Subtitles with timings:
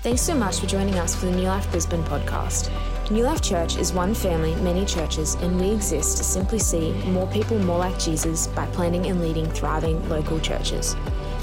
[0.00, 2.70] Thanks so much for joining us for the New Life Brisbane podcast.
[3.10, 7.26] New Life Church is one family, many churches, and we exist to simply see more
[7.26, 10.94] people more like Jesus by planting and leading thriving local churches.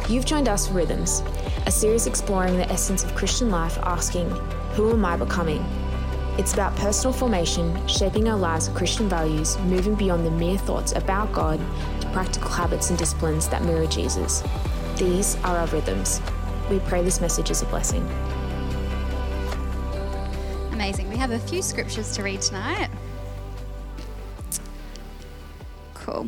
[0.08, 1.22] You've joined us for Rhythms,
[1.66, 4.30] a series exploring the essence of Christian life, asking,
[4.76, 5.62] Who am I becoming?
[6.38, 10.94] It's about personal formation, shaping our lives with Christian values, moving beyond the mere thoughts
[10.94, 11.60] about God
[12.00, 14.44] to practical habits and disciplines that mirror Jesus.
[14.96, 16.22] These are our rhythms.
[16.70, 18.10] We pray this message is a blessing.
[21.16, 22.90] We have a few scriptures to read tonight.
[25.94, 26.28] Cool.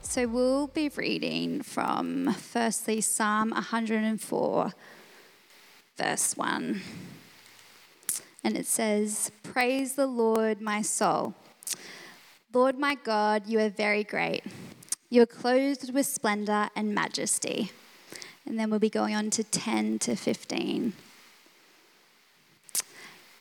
[0.00, 4.72] So we'll be reading from firstly Psalm 104,
[5.98, 6.80] verse 1.
[8.42, 11.34] And it says, Praise the Lord, my soul.
[12.54, 14.42] Lord my God, you are very great.
[15.10, 17.72] You are clothed with splendor and majesty.
[18.46, 20.94] And then we'll be going on to 10 to 15.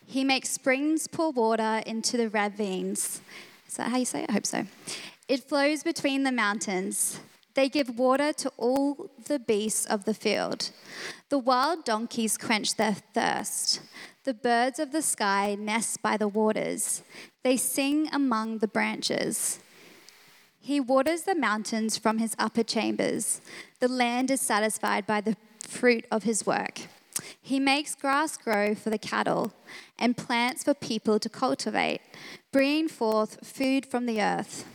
[0.05, 3.21] He makes springs pour water into the ravines.
[3.67, 4.29] Is that how you say it?
[4.29, 4.65] I hope so.
[5.27, 7.19] It flows between the mountains.
[7.55, 10.71] They give water to all the beasts of the field.
[11.29, 13.81] The wild donkeys quench their thirst.
[14.25, 17.01] The birds of the sky nest by the waters.
[17.43, 19.59] They sing among the branches.
[20.59, 23.39] He waters the mountains from his upper chambers.
[23.79, 26.81] The land is satisfied by the fruit of his work.
[27.41, 29.53] He makes grass grow for the cattle
[29.97, 32.01] and plants for people to cultivate,
[32.51, 34.65] bringing forth food from the earth,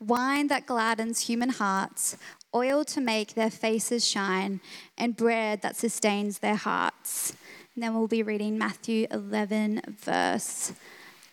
[0.00, 2.16] wine that gladdens human hearts,
[2.54, 4.60] oil to make their faces shine,
[4.96, 7.34] and bread that sustains their hearts.
[7.74, 10.72] And then we'll be reading Matthew 11, verse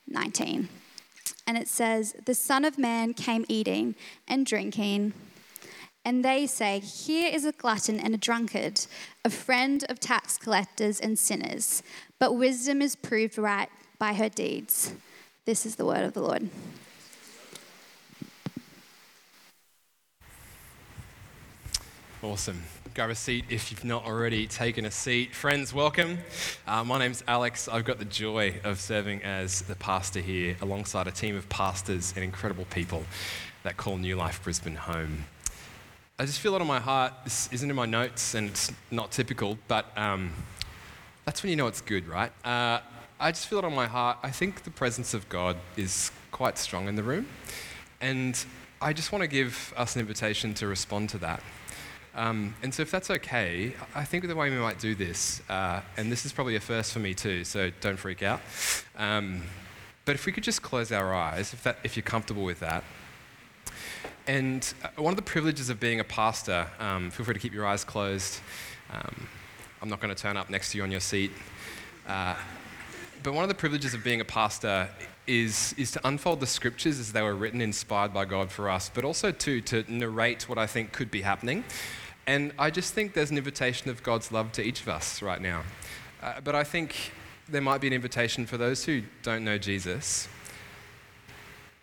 [0.08, 0.68] 19.
[1.48, 3.96] And it says, The Son of Man came eating
[4.28, 5.14] and drinking.
[6.06, 8.86] And they say, Here is a glutton and a drunkard,
[9.24, 11.82] a friend of tax collectors and sinners.
[12.20, 14.94] But wisdom is proved right by her deeds.
[15.46, 16.50] This is the word of the Lord.
[22.22, 22.64] Awesome.
[22.94, 25.34] Grab a seat if you've not already taken a seat.
[25.34, 26.20] Friends, welcome.
[26.68, 27.68] Uh, my name's Alex.
[27.68, 32.14] I've got the joy of serving as the pastor here alongside a team of pastors
[32.16, 33.04] and incredible people
[33.64, 35.26] that call New Life Brisbane home.
[36.20, 37.12] I just feel it on my heart.
[37.24, 40.32] This isn't in my notes and it's not typical, but um,
[41.26, 42.32] that's when you know it's good, right?
[42.46, 42.82] Uh,
[43.20, 44.20] I just feel it on my heart.
[44.22, 47.26] I think the presence of God is quite strong in the room.
[48.00, 48.38] And
[48.80, 51.42] I just want to give us an invitation to respond to that.
[52.14, 55.82] Um, and so, if that's okay, I think the way we might do this, uh,
[55.98, 58.40] and this is probably a first for me too, so don't freak out.
[58.96, 59.42] Um,
[60.06, 62.84] but if we could just close our eyes, if, that, if you're comfortable with that.
[64.26, 67.54] And uh, one of the privileges of being a pastor, um, feel free to keep
[67.54, 68.40] your eyes closed.
[68.92, 69.28] Um,
[69.82, 71.32] I'm not going to turn up next to you on your seat.
[72.08, 72.36] Uh,
[73.22, 74.88] but one of the privileges of being a pastor
[75.28, 78.90] is, is to unfold the scriptures as they were written, inspired by God for us,
[78.94, 81.64] but also to, to narrate what I think could be happening.
[82.26, 85.42] And I just think there's an invitation of God's love to each of us right
[85.42, 85.64] now.
[86.22, 87.12] Uh, but I think
[87.50, 90.30] there might be an invitation for those who don't know Jesus,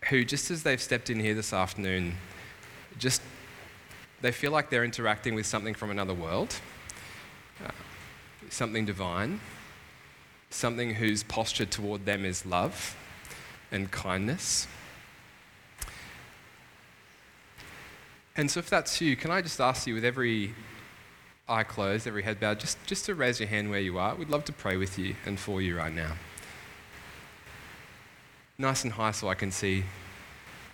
[0.09, 2.15] who, just as they've stepped in here this afternoon,
[3.01, 3.23] just
[4.21, 6.55] they feel like they're interacting with something from another world,
[7.65, 7.71] uh,
[8.51, 9.41] something divine,
[10.51, 12.97] something whose posture toward them is love
[13.73, 14.69] and kindness.
[18.37, 20.55] And so, if that's you, can I just ask you, with every
[21.49, 24.15] eye closed, every head bowed, just, just to raise your hand where you are?
[24.15, 26.13] We'd love to pray with you and for you right now.
[28.57, 29.85] Nice and high so I can see.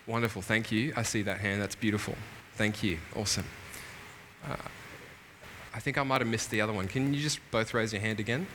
[0.06, 0.92] Wonderful, thank you.
[0.96, 2.14] I see that hand, that's beautiful.
[2.54, 3.44] Thank you, awesome.
[4.48, 4.56] Uh,
[5.74, 6.88] I think I might have missed the other one.
[6.88, 8.46] Can you just both raise your hand again?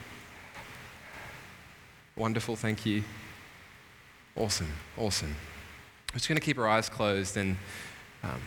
[2.16, 3.03] Wonderful, thank you.
[4.35, 5.35] Awesome, awesome.
[6.13, 7.57] We're just going to keep our eyes closed and.
[8.23, 8.41] Um,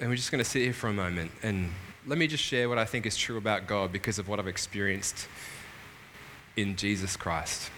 [0.00, 1.70] and we're just going to sit here for a moment and
[2.06, 4.48] let me just share what I think is true about God because of what I've
[4.48, 5.28] experienced
[6.56, 7.70] in Jesus Christ.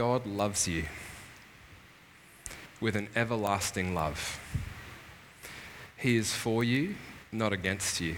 [0.00, 0.84] God loves you
[2.80, 4.40] with an everlasting love.
[5.94, 6.94] He is for you,
[7.30, 8.16] not against you.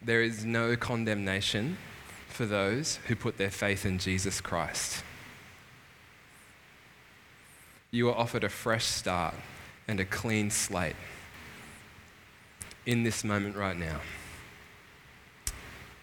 [0.00, 1.76] There is no condemnation
[2.28, 5.02] for those who put their faith in Jesus Christ
[7.96, 9.34] you are offered a fresh start
[9.88, 10.96] and a clean slate
[12.84, 14.00] in this moment right now.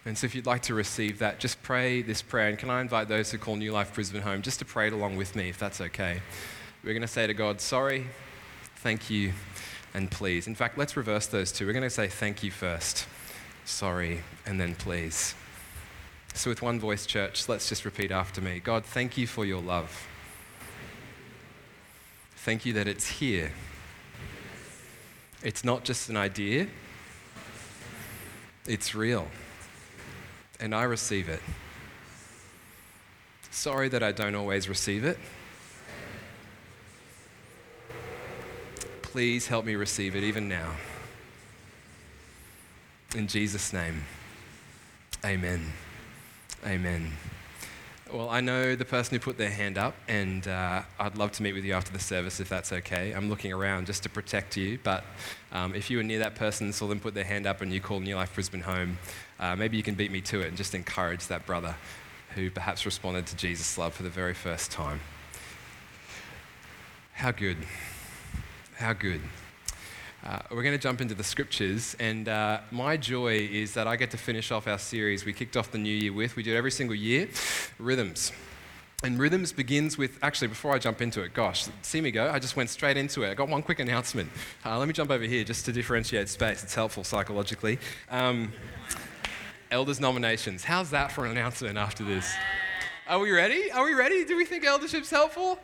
[0.06, 2.48] And so, if you'd like to receive that, just pray this prayer.
[2.48, 4.92] And can I invite those who call New Life Brisbane home just to pray it
[4.92, 6.20] along with me, if that's okay?
[6.82, 8.06] We're going to say to God, Sorry,
[8.76, 9.32] thank you,
[9.94, 10.46] and please.
[10.46, 11.66] In fact, let's reverse those two.
[11.66, 13.06] We're going to say thank you first,
[13.64, 15.34] sorry, and then please.
[16.34, 19.62] So, with one voice, church, let's just repeat after me God, thank you for your
[19.62, 20.06] love.
[22.36, 23.52] Thank you that it's here.
[25.42, 26.66] It's not just an idea,
[28.66, 29.28] it's real.
[30.60, 31.40] And I receive it.
[33.50, 35.18] Sorry that I don't always receive it.
[39.02, 40.72] Please help me receive it even now.
[43.14, 44.02] In Jesus' name,
[45.24, 45.72] amen.
[46.66, 47.12] Amen.
[48.12, 51.42] Well, I know the person who put their hand up, and uh, I'd love to
[51.42, 53.12] meet with you after the service if that's okay.
[53.12, 55.04] I'm looking around just to protect you, but
[55.52, 57.72] um, if you were near that person and saw them put their hand up and
[57.72, 58.98] you call New Life Brisbane home,
[59.40, 61.76] uh, maybe you can beat me to it and just encourage that brother
[62.34, 65.00] who perhaps responded to Jesus' love for the very first time.
[67.14, 67.56] How good.
[68.76, 69.22] How good.
[70.24, 73.96] Uh, we're going to jump into the scriptures, and uh, my joy is that I
[73.96, 76.34] get to finish off our series we kicked off the new year with.
[76.34, 77.28] We do it every single year
[77.78, 78.32] Rhythms.
[79.02, 82.30] And Rhythms begins with, actually, before I jump into it, gosh, see me go.
[82.30, 83.30] I just went straight into it.
[83.30, 84.30] I got one quick announcement.
[84.64, 86.62] Uh, let me jump over here just to differentiate space.
[86.62, 87.78] It's helpful psychologically.
[88.10, 88.50] Um,
[89.70, 90.64] elders nominations.
[90.64, 92.32] How's that for an announcement after this?
[93.06, 93.70] Are we ready?
[93.70, 94.24] Are we ready?
[94.24, 95.58] Do we think eldership's helpful?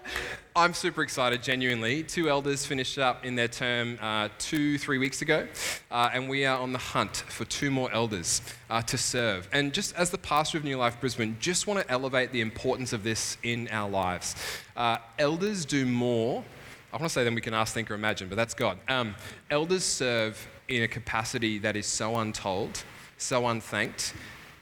[0.54, 2.02] I'm super excited, genuinely.
[2.02, 5.48] Two elders finished up in their term uh, two, three weeks ago,
[5.90, 9.48] uh, and we are on the hunt for two more elders uh, to serve.
[9.54, 12.92] And just as the pastor of New Life Brisbane, just want to elevate the importance
[12.92, 14.36] of this in our lives.
[14.76, 16.44] Uh, elders do more.
[16.92, 18.76] I want to say than we can ask, think, or imagine, but that's God.
[18.86, 19.14] Um,
[19.50, 22.84] elders serve in a capacity that is so untold,
[23.16, 24.12] so unthanked,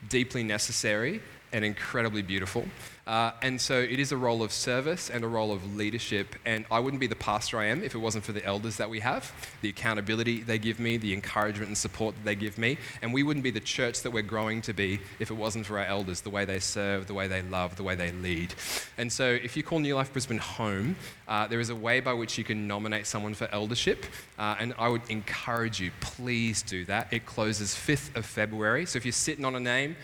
[0.08, 1.20] deeply necessary,
[1.52, 2.66] and incredibly beautiful.
[3.08, 6.36] Uh, and so it is a role of service and a role of leadership.
[6.44, 8.90] And I wouldn't be the pastor I am if it wasn't for the elders that
[8.90, 12.76] we have, the accountability they give me, the encouragement and support that they give me.
[13.00, 15.78] And we wouldn't be the church that we're growing to be if it wasn't for
[15.78, 18.52] our elders, the way they serve, the way they love, the way they lead.
[18.98, 20.94] And so if you call New Life Brisbane home,
[21.26, 24.04] uh, there is a way by which you can nominate someone for eldership.
[24.38, 27.10] Uh, and I would encourage you, please do that.
[27.10, 28.84] It closes 5th of February.
[28.84, 29.96] So if you're sitting on a name,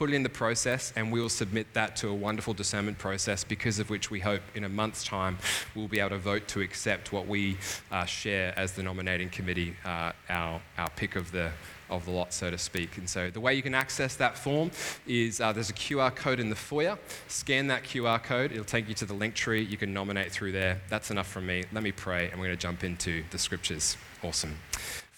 [0.00, 3.44] put it in the process, and we will submit that to a wonderful discernment process,
[3.44, 5.36] because of which we hope in a month's time
[5.74, 7.58] we'll be able to vote to accept what we
[7.92, 11.50] uh, share as the nominating committee, uh, our, our pick of the
[11.90, 12.96] of the lot, so to speak.
[12.96, 14.70] And so the way you can access that form
[15.06, 16.96] is uh, there's a QR code in the foyer.
[17.28, 19.62] Scan that QR code, it'll take you to the link tree.
[19.62, 20.80] You can nominate through there.
[20.88, 21.64] That's enough from me.
[21.72, 23.98] Let me pray, and we're going to jump into the scriptures.
[24.22, 24.56] Awesome.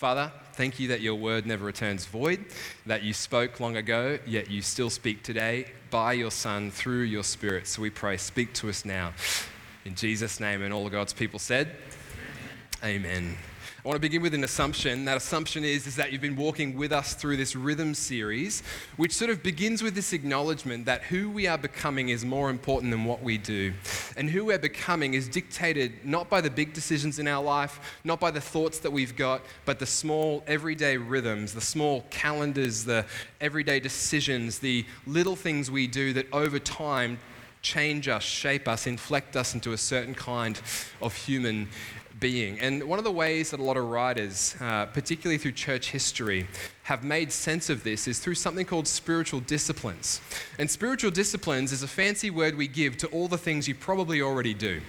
[0.02, 2.44] Father, thank you that your word never returns void,
[2.86, 7.22] that you spoke long ago, yet you still speak today by your Son through your
[7.22, 7.68] Spirit.
[7.68, 9.12] So we pray, speak to us now.
[9.84, 11.76] In Jesus' name, and all of God's people said,
[12.82, 12.96] Amen.
[13.04, 13.36] Amen.
[13.84, 15.06] I want to begin with an assumption.
[15.06, 18.62] That assumption is, is that you've been walking with us through this rhythm series,
[18.96, 22.92] which sort of begins with this acknowledgement that who we are becoming is more important
[22.92, 23.72] than what we do.
[24.16, 28.20] And who we're becoming is dictated not by the big decisions in our life, not
[28.20, 33.04] by the thoughts that we've got, but the small everyday rhythms, the small calendars, the
[33.40, 37.18] everyday decisions, the little things we do that over time
[37.62, 40.60] change us, shape us, inflect us into a certain kind
[41.00, 41.68] of human
[42.22, 42.60] being.
[42.60, 46.46] And one of the ways that a lot of writers, uh, particularly through church history,
[46.84, 50.20] have made sense of this is through something called spiritual disciplines.
[50.58, 54.22] And spiritual disciplines is a fancy word we give to all the things you probably
[54.22, 54.80] already do.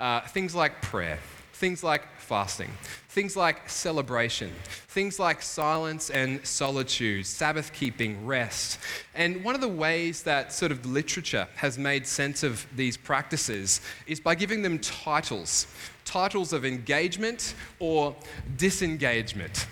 [0.00, 1.20] Uh, things like prayer,
[1.52, 2.70] things like fasting,
[3.10, 4.52] things like celebration,
[4.86, 8.78] things like silence and solitude, Sabbath keeping, rest.
[9.16, 13.80] And one of the ways that sort of literature has made sense of these practices
[14.06, 15.66] is by giving them titles
[16.04, 18.16] titles of engagement or
[18.56, 19.66] disengagement.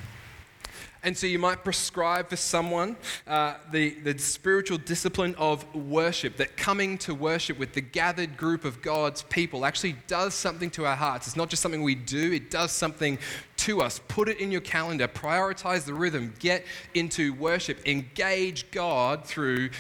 [1.02, 6.56] And so you might prescribe for someone uh, the, the spiritual discipline of worship, that
[6.56, 10.96] coming to worship with the gathered group of God's people actually does something to our
[10.96, 11.26] hearts.
[11.26, 13.18] It's not just something we do, it does something
[13.58, 14.00] to us.
[14.08, 19.70] Put it in your calendar, prioritize the rhythm, get into worship, engage God through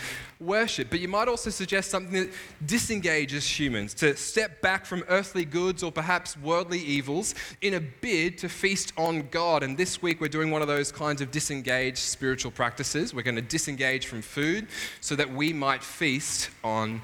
[0.40, 0.90] worship.
[0.90, 2.30] But you might also suggest something that
[2.64, 8.38] disengages humans, to step back from earthly goods or perhaps worldly evils in a bid
[8.38, 9.62] to feast on God.
[9.62, 13.14] And this week we're doing one of those kinds of disengaged spiritual practices.
[13.14, 14.68] We're going to disengage from food
[15.00, 17.00] so that we might feast on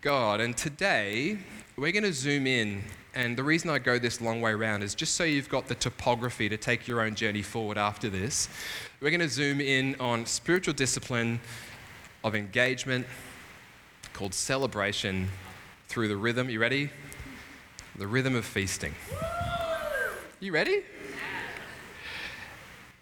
[0.00, 0.40] God.
[0.40, 1.38] And today
[1.80, 2.82] we're going to zoom in
[3.14, 5.74] and the reason I go this long way around is just so you've got the
[5.74, 8.50] topography to take your own journey forward after this.
[9.00, 11.40] We're going to zoom in on spiritual discipline
[12.22, 13.06] of engagement
[14.12, 15.30] called celebration
[15.88, 16.50] through the rhythm.
[16.50, 16.90] You ready?
[17.96, 18.94] The rhythm of feasting.
[20.38, 20.82] You ready?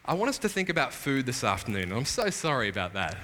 [0.04, 1.90] I want us to think about food this afternoon.
[1.90, 3.16] I'm so sorry about that.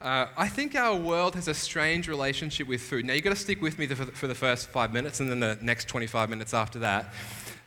[0.00, 3.06] Uh, I think our world has a strange relationship with food.
[3.06, 5.58] Now, you've got to stick with me for the first five minutes and then the
[5.62, 7.14] next 25 minutes after that.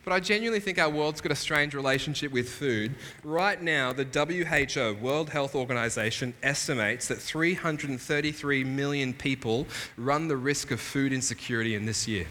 [0.04, 2.94] But I genuinely think our world's got a strange relationship with food.
[3.24, 10.70] Right now, the WHO, World Health Organization, estimates that 333 million people run the risk
[10.70, 12.26] of food insecurity in this year.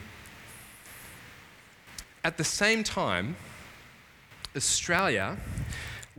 [2.24, 3.36] At the same time,
[4.56, 5.38] Australia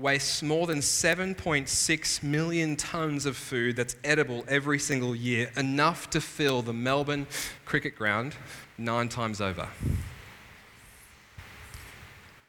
[0.00, 6.21] wastes more than 7.6 million tonnes of food that's edible every single year, enough to
[6.21, 7.26] fill the Melbourne
[7.64, 8.35] cricket ground
[8.78, 9.69] nine times over.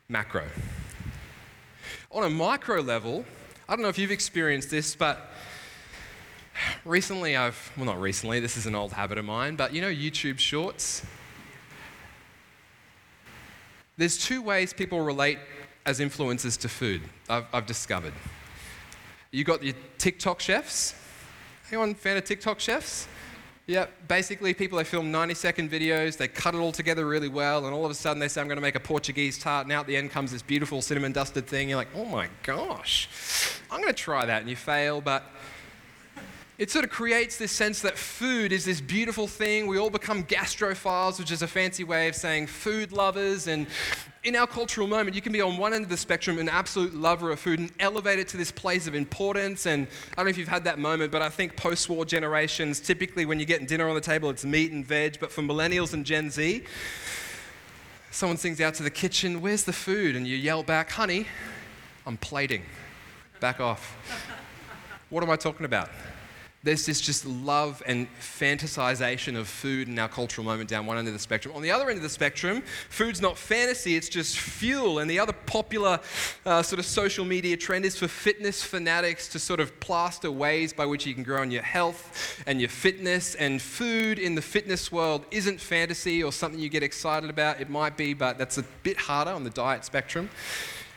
[0.07, 0.45] Macro.
[2.11, 3.25] On a micro level,
[3.67, 5.31] I don't know if you've experienced this, but
[6.85, 9.89] recently I've, well, not recently, this is an old habit of mine, but you know
[9.89, 11.05] YouTube shorts?
[13.97, 15.37] There's two ways people relate
[15.85, 18.13] as influencers to food, I've, I've discovered.
[19.31, 20.95] You got your TikTok chefs.
[21.69, 23.07] Anyone fan of TikTok chefs?
[23.67, 27.65] Yeah, basically, people they film 90 second videos, they cut it all together really well,
[27.65, 29.71] and all of a sudden they say, I'm going to make a Portuguese tart, and
[29.71, 31.69] out the end comes this beautiful cinnamon dusted thing.
[31.69, 33.07] You're like, oh my gosh,
[33.71, 35.23] I'm going to try that, and you fail, but
[36.61, 39.65] it sort of creates this sense that food is this beautiful thing.
[39.65, 43.47] We all become gastrophiles, which is a fancy way of saying food lovers.
[43.47, 43.65] And
[44.23, 46.93] in our cultural moment, you can be on one end of the spectrum, an absolute
[46.93, 49.65] lover of food, and elevate it to this place of importance.
[49.65, 52.79] And I don't know if you've had that moment, but I think post war generations,
[52.79, 55.17] typically when you're getting dinner on the table, it's meat and veg.
[55.19, 56.63] But for millennials and Gen Z,
[58.11, 60.15] someone sings out to the kitchen, Where's the food?
[60.15, 61.25] And you yell back, Honey,
[62.05, 62.61] I'm plating.
[63.39, 63.97] Back off.
[65.09, 65.89] What am I talking about?
[66.63, 71.07] There's this just love and fantasization of food in our cultural moment down one end
[71.07, 71.55] of the spectrum.
[71.55, 74.99] On the other end of the spectrum, food's not fantasy, it's just fuel.
[74.99, 75.99] And the other popular
[76.45, 80.71] uh, sort of social media trend is for fitness fanatics to sort of plaster ways
[80.71, 83.33] by which you can grow in your health and your fitness.
[83.35, 87.59] And food in the fitness world isn't fantasy or something you get excited about.
[87.59, 90.29] It might be, but that's a bit harder on the diet spectrum.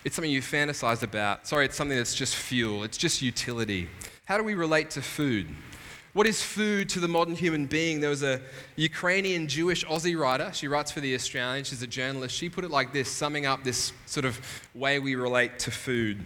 [0.04, 1.46] It's something you fantasize about.
[1.46, 3.88] Sorry, it's something that's just fuel, it's just utility.
[4.26, 5.48] How do we relate to food?
[6.14, 8.00] What is food to the modern human being?
[8.00, 8.40] There was a
[8.74, 10.50] Ukrainian Jewish Aussie writer.
[10.54, 11.64] She writes for The Australian.
[11.64, 12.34] She's a journalist.
[12.34, 14.40] She put it like this, summing up this sort of
[14.74, 16.24] way we relate to food.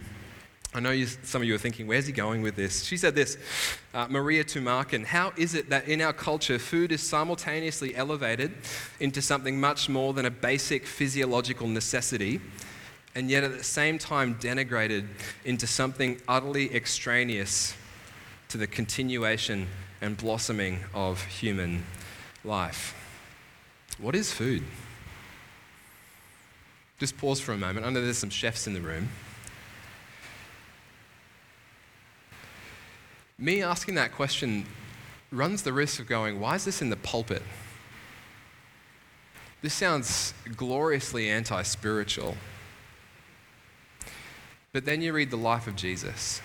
[0.73, 2.85] I know you, some of you are thinking, where's he going with this?
[2.85, 3.37] She said this
[3.93, 8.53] uh, Maria Tumarkin, how is it that in our culture food is simultaneously elevated
[9.01, 12.39] into something much more than a basic physiological necessity?
[13.15, 15.05] and yet at the same time denigrated
[15.43, 17.73] into something utterly extraneous
[18.49, 19.67] to the continuation
[20.01, 21.83] and blossoming of human
[22.43, 22.95] life.
[23.99, 24.63] What is food?
[26.99, 27.85] Just pause for a moment.
[27.85, 29.09] I know there's some chefs in the room.
[33.37, 34.65] Me asking that question
[35.31, 37.43] runs the risk of going, why is this in the pulpit?
[39.61, 42.35] This sounds gloriously anti spiritual.
[44.73, 46.41] But then you read the life of Jesus.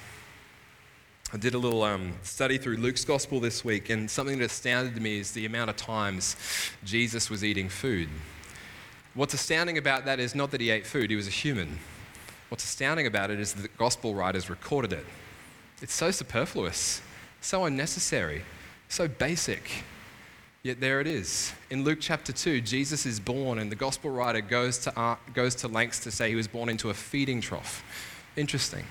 [1.34, 5.02] I did a little um, study through Luke's gospel this week, and something that astounded
[5.02, 6.36] me is the amount of times
[6.84, 8.08] Jesus was eating food.
[9.14, 11.80] What's astounding about that is not that he ate food, he was a human.
[12.50, 15.04] What's astounding about it is that the gospel writers recorded it.
[15.82, 17.02] It's so superfluous,
[17.40, 18.44] so unnecessary,
[18.88, 19.82] so basic.
[20.62, 21.52] Yet there it is.
[21.68, 25.56] In Luke chapter 2, Jesus is born, and the gospel writer goes to, uh, goes
[25.56, 27.82] to lengths to say he was born into a feeding trough.
[28.36, 28.84] Interesting.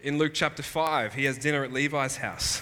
[0.00, 2.60] In Luke chapter 5, he has dinner at Levi's house.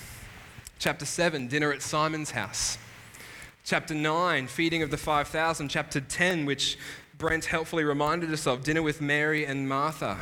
[0.78, 2.78] Chapter 7, dinner at Simon's house.
[3.64, 5.68] Chapter 9, feeding of the 5,000.
[5.68, 6.78] Chapter 10, which
[7.18, 10.16] Brent helpfully reminded us of, dinner with Mary and Martha.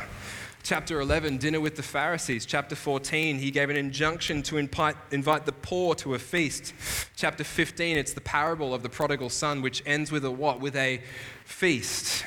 [0.63, 2.47] Chapter 11, dinner with the Pharisees.
[2.47, 6.73] Chapter 14, he gave an injunction to invite, the poor to a feast.
[7.15, 10.59] Chapter 15, it's the parable of the prodigal son, which ends with a what?
[10.59, 10.99] With a
[11.45, 12.25] feast.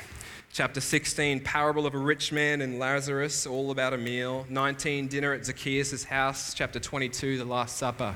[0.57, 4.43] Chapter 16, parable of a rich man and Lazarus, all about a meal.
[4.49, 6.55] 19, dinner at Zacchaeus' house.
[6.55, 8.15] Chapter 22, the Last Supper.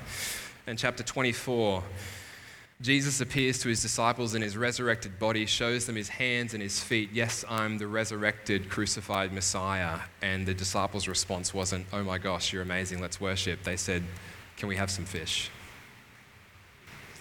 [0.65, 1.83] And chapter 24,
[2.81, 6.79] Jesus appears to his disciples in his resurrected body, shows them his hands and his
[6.79, 7.11] feet.
[7.13, 9.99] Yes, I'm the resurrected, crucified Messiah.
[10.23, 13.61] And the disciples' response wasn't, Oh my gosh, you're amazing, let's worship.
[13.61, 14.01] They said,
[14.57, 15.51] Can we have some fish?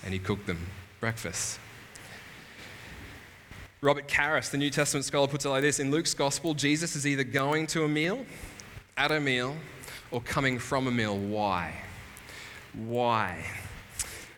[0.03, 0.67] And he cooked them
[0.99, 1.59] breakfast.
[3.83, 7.07] Robert Karris, the New Testament scholar, puts it like this In Luke's gospel, Jesus is
[7.07, 8.27] either going to a meal,
[8.97, 9.57] at a meal,
[10.11, 11.17] or coming from a meal.
[11.17, 11.75] Why?
[12.75, 13.43] Why?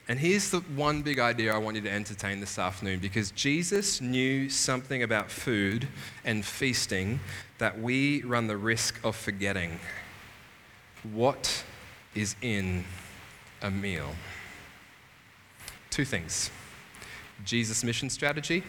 [0.08, 4.00] And here's the one big idea I want you to entertain this afternoon because Jesus
[4.00, 5.88] knew something about food
[6.24, 7.18] and feasting
[7.58, 9.80] that we run the risk of forgetting.
[11.12, 11.64] What
[12.14, 12.84] is in
[13.60, 14.14] a meal?
[15.90, 16.50] Two things
[17.44, 18.62] Jesus' mission strategy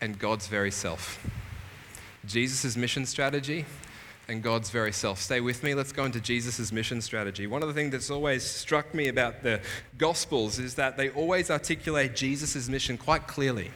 [0.00, 1.26] and God's very self.
[2.26, 3.64] Jesus' mission strategy
[4.28, 5.18] and God's very self.
[5.20, 5.74] Stay with me.
[5.74, 7.46] Let's go into Jesus' mission strategy.
[7.46, 9.60] One of the things that's always struck me about the
[9.98, 13.70] Gospels is that they always articulate Jesus' mission quite clearly.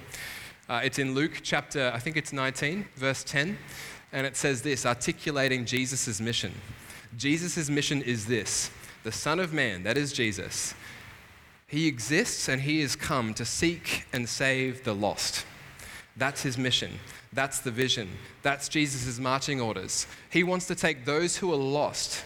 [0.69, 3.59] Uh, it's in Luke chapter, I think it's 19, verse 10,
[4.12, 6.52] and it says this articulating Jesus' mission.
[7.16, 8.71] Jesus' mission is this
[9.02, 10.75] the Son of Man, that is Jesus.
[11.66, 15.45] He exists and he has come to seek and save the lost.
[16.16, 16.92] That's his mission.
[17.33, 18.09] That's the vision.
[18.42, 20.06] That's Jesus' marching orders.
[20.30, 22.25] He wants to take those who are lost,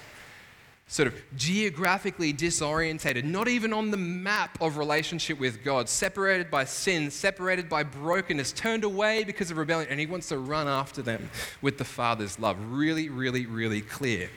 [0.87, 6.65] sort of geographically disorientated, not even on the map of relationship with God, separated by
[6.65, 11.01] sin, separated by brokenness, turned away because of rebellion, and he wants to run after
[11.01, 11.31] them
[11.63, 12.57] with the Father's love.
[12.71, 14.29] Really, really, really clear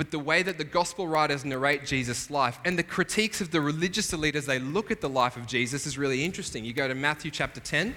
[0.00, 3.60] but the way that the gospel writers narrate Jesus' life and the critiques of the
[3.60, 6.64] religious elite as they look at the life of Jesus is really interesting.
[6.64, 7.94] You go to Matthew chapter 10,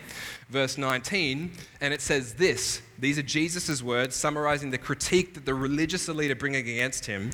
[0.50, 2.82] verse 19, and it says this.
[3.00, 7.32] These are Jesus' words summarizing the critique that the religious elite are bringing against him.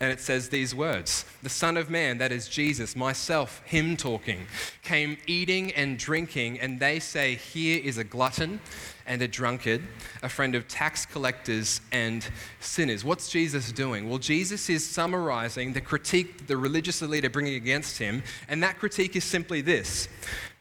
[0.00, 4.46] And it says these words The Son of Man, that is Jesus, myself, him talking,
[4.82, 8.60] came eating and drinking, and they say, Here is a glutton
[9.10, 9.82] and a drunkard,
[10.22, 12.24] a friend of tax collectors and
[12.60, 13.04] sinners.
[13.04, 14.08] What's Jesus doing?
[14.08, 18.62] Well, Jesus is summarizing the critique that the religious elite are bringing against him, and
[18.62, 20.08] that critique is simply this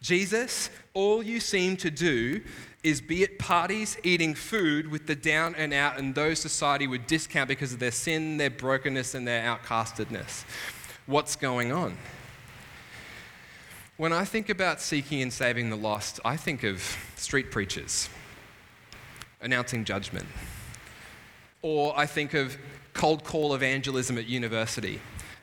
[0.02, 2.42] Jesus, all you seem to do
[2.82, 7.06] is be at parties eating food with the down and out and those society would
[7.06, 10.44] discount because of their sin, their brokenness, and their outcastedness.
[11.06, 11.98] What's going on?
[13.98, 16.82] When I think about seeking and saving the lost, I think of
[17.16, 18.10] street preachers
[19.42, 20.28] announcing judgment.
[21.62, 22.58] Or I think of
[22.94, 25.00] cold call evangelism at university,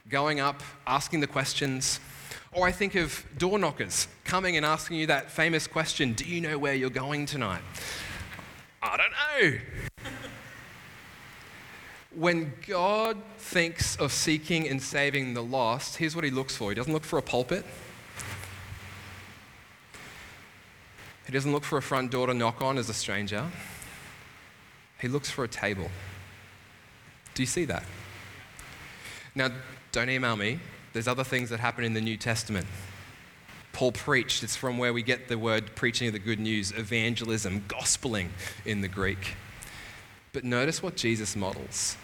[0.08, 2.00] going up, asking the questions.
[2.52, 6.40] Or I think of door knockers coming and asking you that famous question Do you
[6.40, 7.62] know where you're going tonight?
[8.82, 9.12] I don't
[9.52, 9.58] know.
[12.14, 16.74] when God thinks of seeking and saving the lost, here's what he looks for He
[16.74, 17.64] doesn't look for a pulpit,
[21.26, 23.44] he doesn't look for a front door to knock on as a stranger.
[25.00, 25.90] He looks for a table.
[27.34, 27.84] Do you see that?
[29.34, 29.50] Now,
[29.92, 30.60] don't email me.
[30.92, 32.66] There's other things that happen in the New Testament.
[33.72, 37.64] Paul preached, it's from where we get the word preaching of the good news, evangelism,
[37.68, 38.28] gospeling
[38.64, 39.34] in the Greek.
[40.32, 41.98] But notice what Jesus models.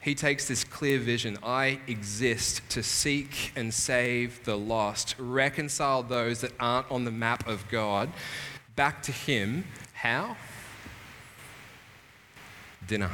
[0.00, 6.40] He takes this clear vision I exist to seek and save the lost, reconcile those
[6.40, 8.10] that aren't on the map of God
[8.74, 9.64] back to Him.
[9.92, 10.36] How?
[12.86, 13.10] Dinner.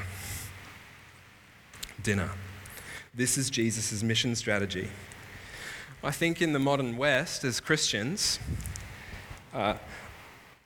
[2.02, 2.30] Dinner.
[3.14, 4.88] This is Jesus' mission strategy.
[6.02, 8.38] I think in the modern West, as Christians,
[9.52, 9.74] uh,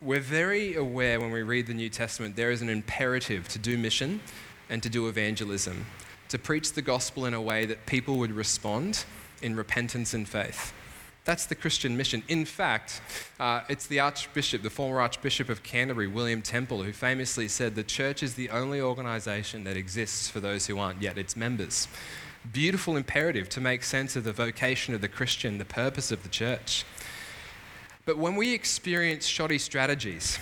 [0.00, 3.78] we're very aware when we read the New Testament there is an imperative to do
[3.78, 4.20] mission
[4.68, 5.86] and to do evangelism,
[6.28, 9.04] to preach the gospel in a way that people would respond
[9.40, 10.72] in repentance and faith.
[11.24, 12.24] That's the Christian mission.
[12.26, 13.00] In fact,
[13.38, 17.84] uh, it's the Archbishop, the former Archbishop of Canterbury, William Temple, who famously said the
[17.84, 21.86] church is the only organization that exists for those who aren't yet its members.
[22.52, 26.28] Beautiful imperative to make sense of the vocation of the Christian, the purpose of the
[26.28, 26.84] church.
[28.04, 30.40] But when we experience shoddy strategies,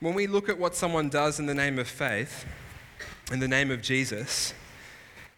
[0.00, 2.46] when we look at what someone does in the name of faith,
[3.30, 4.54] in the name of Jesus,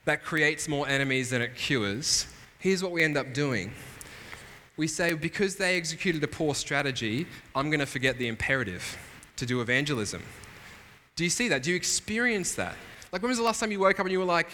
[0.07, 2.27] that creates more enemies than it cures,
[2.59, 3.71] here's what we end up doing
[4.77, 8.99] we say because they executed a poor strategy, I'm going to forget the imperative
[9.37, 10.23] to do evangelism.
[11.17, 11.63] Do you see that?
[11.63, 12.75] Do you experience that?
[13.13, 14.51] Like, when was the last time you woke up and you were like,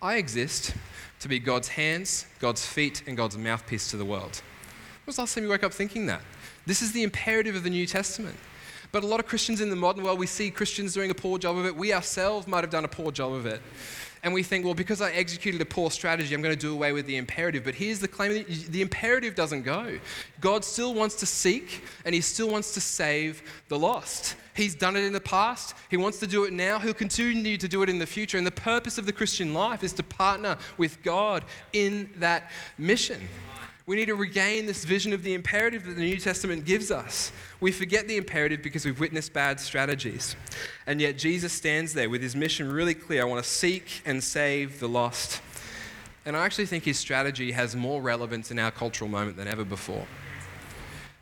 [0.00, 0.74] I exist
[1.20, 4.40] to be God's hands, God's feet, and God's mouthpiece to the world?
[5.04, 6.20] When was the last time you woke up thinking that?
[6.64, 8.36] This is the imperative of the New Testament.
[8.92, 11.38] But a lot of Christians in the modern world, we see Christians doing a poor
[11.38, 11.74] job of it.
[11.74, 13.60] We ourselves might have done a poor job of it
[14.26, 16.90] and we think, well, because I executed a poor strategy, I'm going to do away
[16.90, 17.62] with the imperative.
[17.62, 20.00] But here's the claim the imperative doesn't go.
[20.40, 24.34] God still wants to seek and he still wants to save the lost.
[24.52, 25.76] He's done it in the past.
[25.90, 26.80] He wants to do it now.
[26.80, 28.36] He'll continue to do it in the future.
[28.36, 33.28] And the purpose of the Christian life is to partner with God in that mission.
[33.86, 37.30] We need to regain this vision of the imperative that the New Testament gives us.
[37.60, 40.34] We forget the imperative because we've witnessed bad strategies.
[40.88, 44.24] And yet Jesus stands there with his mission really clear I want to seek and
[44.24, 45.40] save the lost.
[46.24, 49.64] And I actually think his strategy has more relevance in our cultural moment than ever
[49.64, 50.04] before.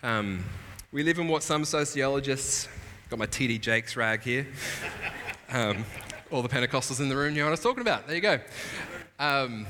[0.02, 0.42] Um,
[0.90, 2.66] we live in what some sociologists,
[3.10, 4.46] got my TD Jakes rag here,
[5.50, 5.84] um,
[6.30, 8.06] all the Pentecostals in the room, know what I was talking about.
[8.06, 8.40] There you go.
[9.18, 9.66] Um,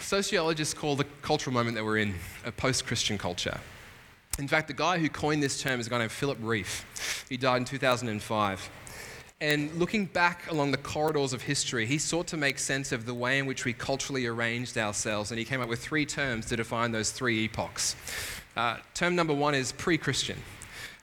[0.00, 2.14] sociologists call the cultural moment that we're in
[2.44, 3.58] a post Christian culture.
[4.38, 7.26] In fact, the guy who coined this term is a guy named Philip Rieff.
[7.28, 8.70] He died in 2005.
[9.40, 13.14] And looking back along the corridors of history, he sought to make sense of the
[13.14, 16.56] way in which we culturally arranged ourselves, and he came up with three terms to
[16.56, 17.96] define those three epochs.
[18.56, 20.38] Uh, term number one is pre Christian.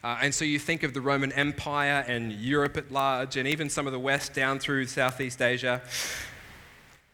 [0.02, 3.70] Uh, and so you think of the Roman Empire and Europe at large, and even
[3.70, 5.82] some of the West down through Southeast Asia.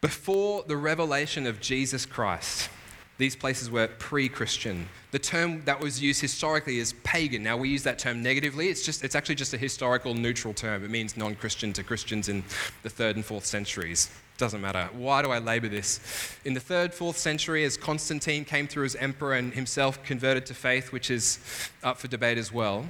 [0.06, 2.70] Before the revelation of Jesus Christ,
[3.18, 4.88] these places were pre Christian.
[5.10, 7.42] The term that was used historically is pagan.
[7.42, 8.68] Now, we use that term negatively.
[8.68, 10.84] It's, just, it's actually just a historical neutral term.
[10.84, 12.44] It means non Christian to Christians in
[12.84, 14.08] the third and fourth centuries.
[14.38, 14.90] Doesn't matter.
[14.92, 15.98] Why do I labor this?
[16.44, 20.54] In the third, fourth century, as Constantine came through as emperor and himself converted to
[20.54, 21.38] faith, which is
[21.82, 22.86] up for debate as well,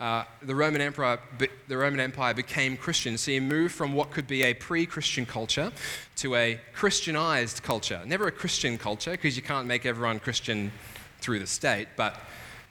[0.00, 1.18] uh, the, Roman Emperor,
[1.68, 3.18] the Roman Empire became Christian.
[3.18, 5.70] So you move from what could be a pre Christian culture
[6.16, 8.00] to a Christianized culture.
[8.06, 10.72] Never a Christian culture, because you can't make everyone Christian
[11.20, 12.20] through the state, but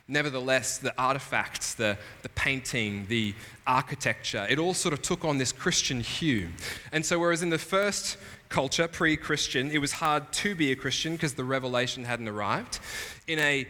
[0.07, 3.33] nevertheless, the artifacts, the, the painting, the
[3.65, 6.49] architecture, it all sort of took on this Christian hue.
[6.91, 8.17] And so, whereas in the first
[8.49, 12.79] culture, pre Christian, it was hard to be a Christian because the revelation hadn't arrived,
[13.27, 13.67] in a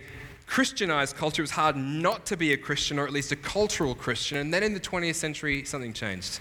[0.47, 3.95] Christianized culture, it was hard not to be a Christian or at least a cultural
[3.95, 4.37] Christian.
[4.37, 6.39] And then in the 20th century, something changed.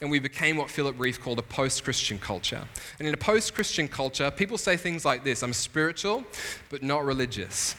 [0.00, 2.64] And we became what Philip Rieff called a post Christian culture.
[2.98, 6.24] And in a post Christian culture, people say things like this I'm spiritual,
[6.70, 7.74] but not religious.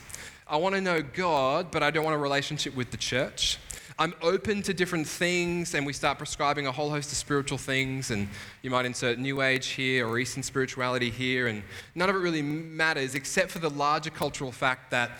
[0.51, 3.59] I want to know God, but I don't want a relationship with the church.
[3.99, 8.09] I'm open to different things, and we start prescribing a whole host of spiritual things.
[8.09, 8.27] And
[8.63, 11.61] you might insert New Age here or Eastern spirituality here, and
[11.93, 15.11] none of it really matters except for the larger cultural fact that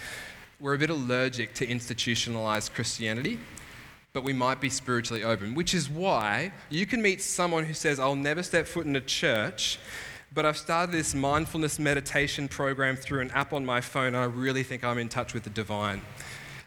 [0.60, 3.38] we're a bit allergic to institutionalized Christianity,
[4.14, 8.00] but we might be spiritually open, which is why you can meet someone who says,
[8.00, 9.78] I'll never step foot in a church
[10.34, 14.26] but I've started this mindfulness meditation program through an app on my phone, and I
[14.26, 16.02] really think I'm in touch with the divine.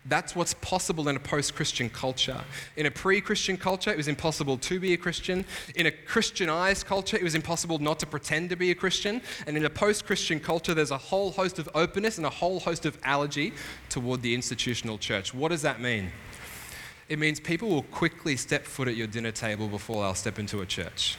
[0.04, 2.40] That's what's possible in a post Christian culture.
[2.76, 5.44] In a pre Christian culture, it was impossible to be a Christian.
[5.76, 9.22] In a Christianized culture, it was impossible not to pretend to be a Christian.
[9.46, 12.58] And in a post Christian culture, there's a whole host of openness and a whole
[12.58, 13.52] host of allergy
[13.90, 15.32] toward the institutional church.
[15.32, 16.10] What does that mean?
[17.08, 20.62] It means people will quickly step foot at your dinner table before they'll step into
[20.62, 21.16] a church.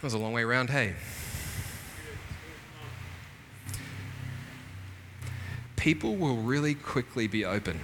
[0.00, 0.94] That was a long way around, hey.
[5.76, 7.80] People will really quickly be open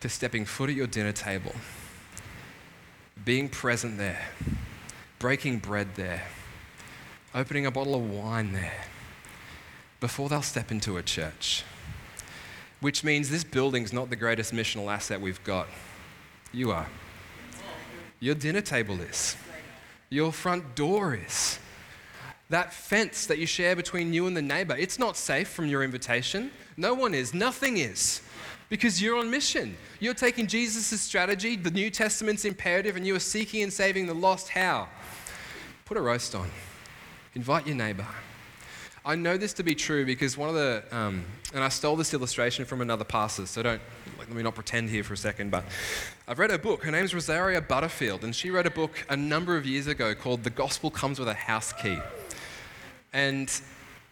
[0.00, 1.54] to stepping foot at your dinner table,
[3.24, 4.20] being present there,
[5.18, 6.24] breaking bread there,
[7.34, 8.84] opening a bottle of wine there,
[10.00, 11.64] before they'll step into a church.
[12.80, 15.66] Which means this building's not the greatest missional asset we've got.
[16.52, 16.88] You are.
[18.20, 19.34] Your dinner table is
[20.12, 21.58] your front door is.
[22.50, 25.82] That fence that you share between you and the neighbor, it's not safe from your
[25.82, 26.50] invitation.
[26.76, 28.20] No one is, nothing is,
[28.68, 29.74] because you're on mission.
[30.00, 34.14] You're taking Jesus' strategy, the New Testament's imperative, and you are seeking and saving the
[34.14, 34.50] lost.
[34.50, 34.88] How?
[35.86, 36.50] Put a roast on,
[37.34, 38.06] invite your neighbor.
[39.04, 42.14] I know this to be true because one of the, um, and I stole this
[42.14, 43.80] illustration from another pastor, so don't,
[44.16, 45.64] like, let me not pretend here for a second, but
[46.28, 46.84] I've read her book.
[46.84, 50.44] Her name's Rosaria Butterfield, and she wrote a book a number of years ago called
[50.44, 51.98] The Gospel Comes with a House Key.
[53.12, 53.48] And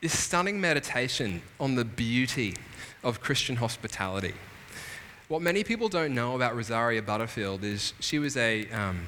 [0.00, 2.56] this stunning meditation on the beauty
[3.04, 4.34] of Christian hospitality.
[5.28, 9.06] What many people don't know about Rosaria Butterfield is she was a, um,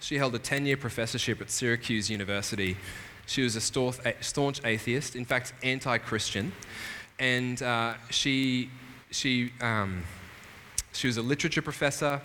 [0.00, 2.78] she held a 10 year professorship at Syracuse University
[3.28, 6.50] she was a staunch atheist, in fact, anti Christian.
[7.18, 8.70] And uh, she,
[9.10, 10.02] she, um,
[10.94, 12.22] she was a literature professor.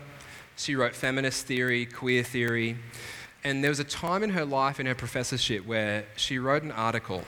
[0.56, 2.78] She wrote feminist theory, queer theory.
[3.44, 6.72] And there was a time in her life, in her professorship, where she wrote an
[6.72, 7.24] article.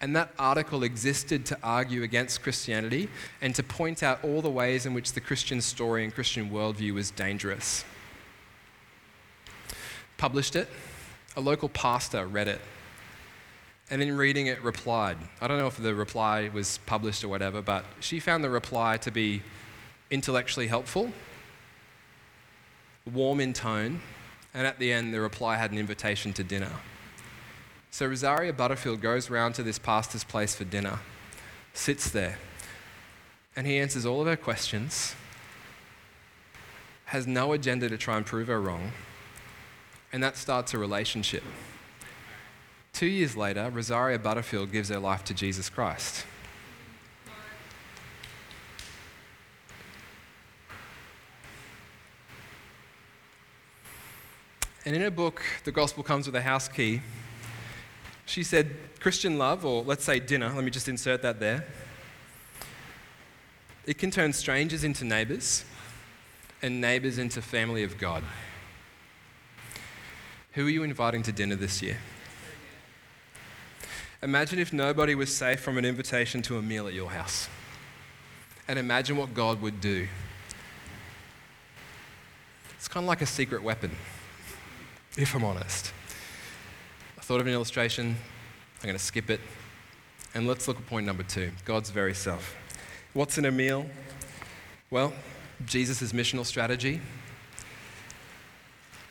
[0.00, 3.10] And that article existed to argue against Christianity
[3.42, 6.94] and to point out all the ways in which the Christian story and Christian worldview
[6.94, 7.84] was dangerous.
[10.16, 10.68] Published it.
[11.36, 12.62] A local pastor read it
[13.90, 15.18] and in reading it replied.
[15.40, 18.96] I don't know if the reply was published or whatever, but she found the reply
[18.98, 19.42] to be
[20.10, 21.12] intellectually helpful,
[23.12, 24.00] warm in tone,
[24.54, 26.70] and at the end, the reply had an invitation to dinner.
[27.90, 31.00] So Rosaria Butterfield goes round to this pastor's place for dinner,
[31.74, 32.38] sits there,
[33.56, 35.16] and he answers all of her questions,
[37.06, 38.92] has no agenda to try and prove her wrong,
[40.12, 41.42] and that starts a relationship.
[43.00, 46.26] Two years later, Rosaria Butterfield gives her life to Jesus Christ.
[54.84, 57.00] And in her book, The Gospel Comes with a House Key,
[58.26, 61.64] she said, Christian love, or let's say dinner, let me just insert that there,
[63.86, 65.64] it can turn strangers into neighbors
[66.60, 68.22] and neighbors into family of God.
[70.52, 71.96] Who are you inviting to dinner this year?
[74.22, 77.48] Imagine if nobody was safe from an invitation to a meal at your house.
[78.68, 80.06] And imagine what God would do.
[82.76, 83.90] It's kind of like a secret weapon,
[85.16, 85.92] if I'm honest.
[87.18, 88.16] I thought of an illustration.
[88.80, 89.40] I'm going to skip it.
[90.34, 92.54] And let's look at point number two God's very self.
[93.14, 93.86] What's in a meal?
[94.90, 95.12] Well,
[95.64, 97.00] Jesus' missional strategy.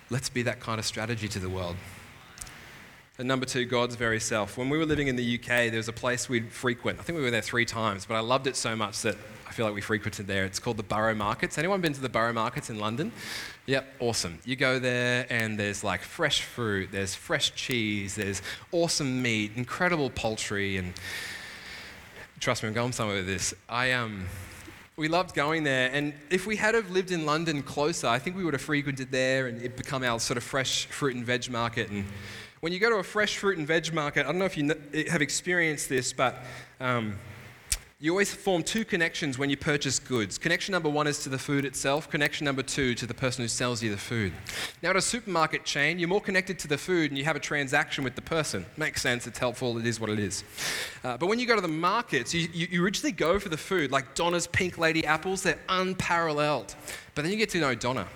[0.10, 1.76] Let's be that kind of strategy to the world.
[3.20, 4.58] And number two, God's very self.
[4.58, 7.00] When we were living in the UK, there was a place we'd frequent.
[7.00, 9.52] I think we were there three times, but I loved it so much that I
[9.52, 10.46] feel like we frequented there.
[10.46, 11.58] It's called the Borough Markets.
[11.58, 13.12] Anyone been to the Borough Markets in London?
[13.66, 14.40] Yep, awesome.
[14.46, 20.12] You go there and there's like fresh fruit, there's fresh cheese, there's awesome meat, incredible
[20.12, 20.94] poultry, and
[22.40, 23.54] trust me, I'm going somewhere with this.
[23.68, 24.28] I um,
[24.96, 28.38] we loved going there, and if we had have lived in London closer, I think
[28.38, 31.50] we would have frequented there, and it become our sort of fresh fruit and veg
[31.50, 31.90] market.
[31.90, 32.06] And
[32.62, 34.74] when you go to a fresh fruit and veg market, I don't know if you
[35.10, 36.44] have experienced this, but
[36.82, 37.18] um,
[38.02, 40.38] you always form two connections when you purchase goods.
[40.38, 43.48] Connection number one is to the food itself, connection number two to the person who
[43.48, 44.34] sells you the food.
[44.84, 47.42] Now, at a supermarket chain, you're more connected to the food and you have a
[47.42, 48.66] transaction with the person.
[48.76, 50.44] Makes sense, it's helpful, it is what it is.
[51.04, 53.58] Uh, but when you go to the markets, you, you, you originally go for the
[53.58, 56.76] food, like Donna's Pink Lady apples, they're unparalleled.
[57.16, 58.08] But then you get to know Donna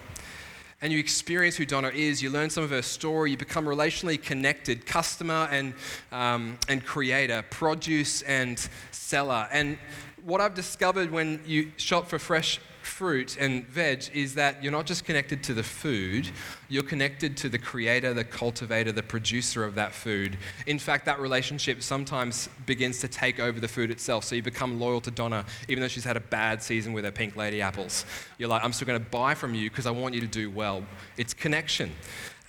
[0.84, 4.22] and you experience who Donna is, you learn some of her story, you become relationally
[4.22, 5.74] connected, customer and,
[6.12, 9.48] um, and creator, produce and seller.
[9.54, 9.78] And
[10.26, 14.86] what I've discovered when you shop for fresh fruit and veg is that you're not
[14.86, 16.30] just connected to the food,
[16.70, 20.38] you're connected to the creator, the cultivator, the producer of that food.
[20.68, 24.24] In fact, that relationship sometimes begins to take over the food itself.
[24.24, 27.12] So you become loyal to Donna, even though she's had a bad season with her
[27.12, 28.06] pink lady apples.
[28.38, 30.50] You're like, I'm still going to buy from you because I want you to do
[30.50, 30.84] well.
[31.18, 31.92] It's connection.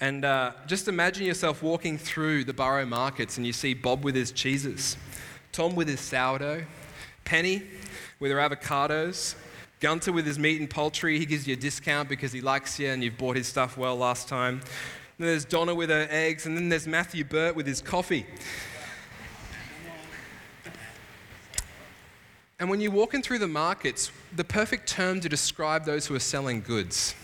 [0.01, 4.15] And uh, just imagine yourself walking through the borough markets and you see Bob with
[4.15, 4.97] his cheeses,
[5.53, 6.65] Tom with his sourdough,
[7.25, 7.63] Penny
[8.21, 9.35] with her avocados,
[9.85, 12.89] Gunter with his meat and poultry, he gives you a discount because he likes you
[12.89, 14.61] and you've bought his stuff well last time.
[15.19, 18.25] Then there's Donna with her eggs, and then there's Matthew Burt with his coffee.
[22.59, 26.19] And when you're walking through the markets, the perfect term to describe those who are
[26.19, 27.15] selling goods,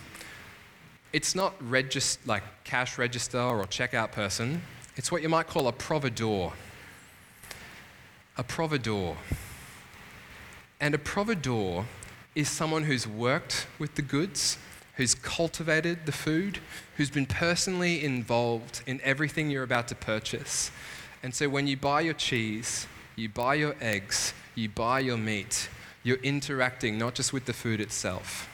[1.15, 4.61] it's not regist- like cash register or checkout person.
[4.97, 6.53] It's what you might call a providor.
[8.37, 9.17] A providor.
[10.79, 11.87] And a providor
[12.35, 14.59] is someone who's worked with the goods,
[14.97, 16.59] who's cultivated the food,
[16.97, 20.71] who's been personally involved in everything you're about to purchase.
[21.23, 25.69] And so when you buy your cheese, you buy your eggs, you buy your meat,
[26.03, 28.49] you're interacting not just with the food itself,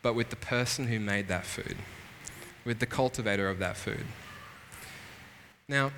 [0.00, 1.76] but with the person who made that food,
[2.64, 4.04] with the cultivator of that food.
[5.68, 5.92] Now,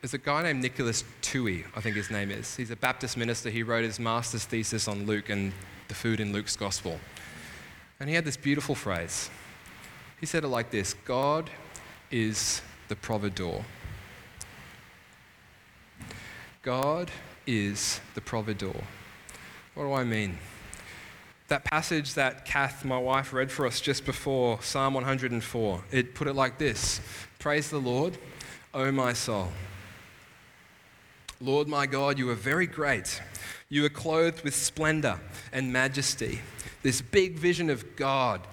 [0.00, 2.56] there's a guy named Nicholas Tui, I think his name is.
[2.56, 3.50] He's a Baptist minister.
[3.50, 5.52] He wrote his master's thesis on Luke and
[5.92, 6.98] the food in Luke's gospel.
[8.00, 9.28] And he had this beautiful phrase.
[10.18, 11.50] He said it like this God
[12.10, 13.62] is the providor.
[16.62, 17.10] God
[17.46, 18.82] is the providor.
[19.74, 20.38] What do I mean?
[21.48, 26.26] That passage that Kath, my wife, read for us just before, Psalm 104, it put
[26.26, 27.02] it like this
[27.38, 28.16] Praise the Lord,
[28.72, 29.48] O my soul.
[31.38, 33.20] Lord my God, you are very great.
[33.72, 35.18] You are clothed with splendor
[35.50, 36.40] and majesty.
[36.82, 38.46] This big vision of God,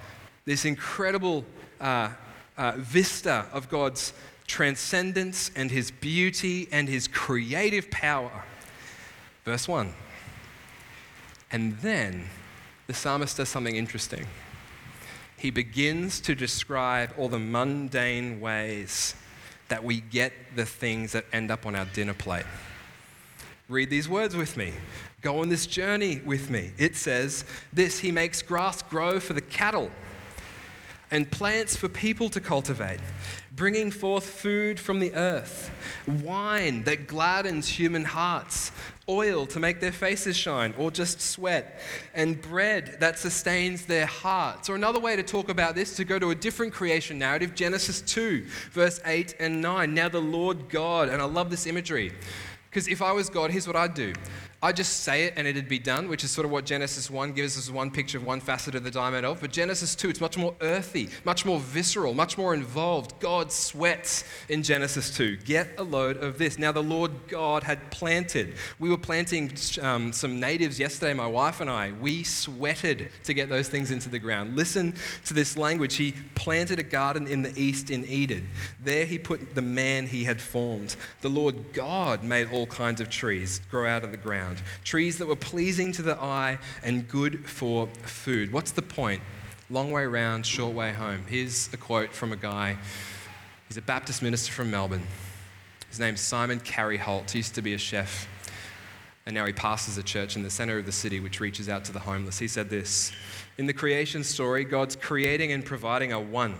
[0.45, 1.43] this incredible
[1.81, 2.11] uh,
[2.57, 4.13] uh, vista of God's
[4.47, 8.45] transcendence and his beauty and his creative power.
[9.43, 9.93] Verse 1.
[11.51, 12.29] And then
[12.87, 14.25] the psalmist does something interesting.
[15.35, 19.15] He begins to describe all the mundane ways
[19.67, 22.45] that we get the things that end up on our dinner plate.
[23.67, 24.73] Read these words with me.
[25.21, 26.71] Go on this journey with me.
[26.77, 29.91] It says, This He makes grass grow for the cattle,
[31.11, 32.99] and plants for people to cultivate,
[33.51, 35.71] bringing forth food from the earth,
[36.23, 38.71] wine that gladdens human hearts,
[39.09, 41.81] oil to make their faces shine or just sweat,
[42.13, 44.69] and bread that sustains their hearts.
[44.69, 48.01] Or another way to talk about this, to go to a different creation narrative, Genesis
[48.01, 49.93] 2, verse 8 and 9.
[49.93, 52.13] Now the Lord God, and I love this imagery,
[52.69, 54.13] because if I was God, here's what I'd do
[54.61, 57.31] I just say it and it'd be done, which is sort of what Genesis 1
[57.31, 59.39] gives us one picture of one facet of the diamond of.
[59.39, 63.17] But Genesis 2, it's much more earthy, much more visceral, much more involved.
[63.21, 65.37] God sweats in Genesis 2.
[65.37, 66.59] Get a load of this.
[66.59, 68.55] Now, the Lord God had planted.
[68.79, 71.93] We were planting um, some natives yesterday, my wife and I.
[71.93, 74.57] We sweated to get those things into the ground.
[74.57, 74.93] Listen
[75.23, 75.95] to this language.
[75.95, 78.49] He planted a garden in the east in Eden.
[78.83, 80.97] There he put the man he had formed.
[81.21, 85.17] The Lord God made all kinds of trees grow out of the ground ground, trees
[85.17, 88.51] that were pleasing to the eye and good for food.
[88.51, 89.21] What's the point?
[89.69, 91.25] Long way round, short way home.
[91.27, 92.77] Here's a quote from a guy.
[93.67, 95.03] He's a Baptist minister from Melbourne.
[95.89, 97.31] His name's Simon Carey Holt.
[97.31, 98.27] He used to be a chef,
[99.25, 101.85] and now he pastors a church in the center of the city which reaches out
[101.85, 102.39] to the homeless.
[102.39, 103.11] He said this
[103.57, 106.55] In the creation story, God's creating and providing are one.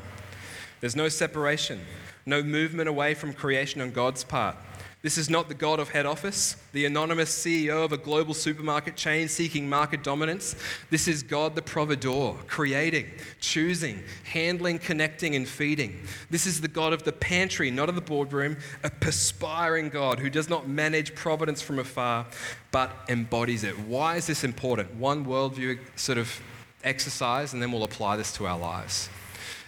[0.81, 1.81] There's no separation,
[2.25, 4.55] no movement away from creation on God's part.
[5.01, 8.97] This is not the God of head office, the anonymous CEO of a global supermarket
[8.97, 10.57] chain seeking market dominance.
[10.89, 13.05] This is God the providor, creating,
[13.39, 16.01] choosing, handling, connecting, and feeding.
[16.29, 20.29] This is the God of the pantry, not of the boardroom, a perspiring God who
[20.29, 22.25] does not manage providence from afar,
[22.71, 23.79] but embodies it.
[23.79, 24.95] Why is this important?
[24.95, 26.41] One worldview sort of
[26.83, 29.09] exercise, and then we'll apply this to our lives.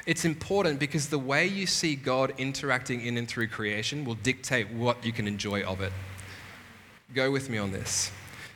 [0.05, 4.69] It's important because the way you see God interacting in and through creation will dictate
[4.71, 5.93] what you can enjoy of it.
[7.13, 8.11] Go with me on this.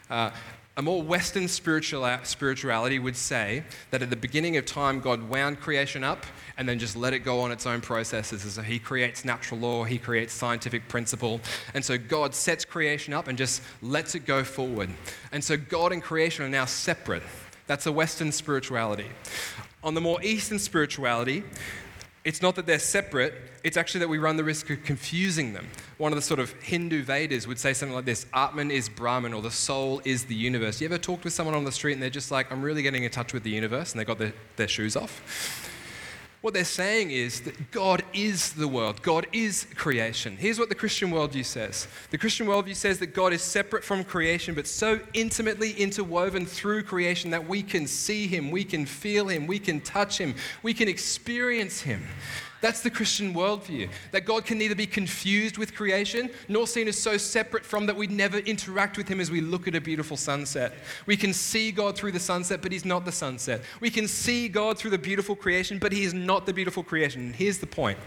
[0.10, 0.32] Uh,
[0.78, 6.04] a more Western spirituality would say that at the beginning of time, God wound creation
[6.04, 6.26] up
[6.58, 8.42] and then just let it go on its own processes.
[8.42, 11.40] So he creates natural law, he creates scientific principle.
[11.74, 14.90] And so God sets creation up and just lets it go forward.
[15.32, 17.24] And so God and creation are now separate.
[17.68, 19.08] That's a Western spirituality.
[19.86, 21.44] On the more Eastern spirituality,
[22.24, 25.68] it's not that they're separate, it's actually that we run the risk of confusing them.
[26.00, 29.32] One of the sort of Hindu Vedas would say something like this Atman is Brahman,
[29.32, 30.82] or the soul is the universe.
[30.82, 33.04] You ever talked with someone on the street and they're just like, I'm really getting
[33.04, 35.72] in touch with the universe, and they got their, their shoes off?
[36.46, 40.38] What they're saying is that God is the world, God is creation.
[40.38, 44.04] Here's what the Christian worldview says the Christian worldview says that God is separate from
[44.04, 49.28] creation, but so intimately interwoven through creation that we can see Him, we can feel
[49.28, 52.06] Him, we can touch Him, we can experience Him.
[52.66, 53.92] That's the Christian worldview.
[54.10, 57.96] That God can neither be confused with creation nor seen as so separate from that
[57.96, 60.74] we never interact with Him as we look at a beautiful sunset.
[61.06, 63.62] We can see God through the sunset, but He's not the sunset.
[63.82, 67.22] We can see God through the beautiful creation, but He is not the beautiful creation.
[67.22, 68.00] And here's the point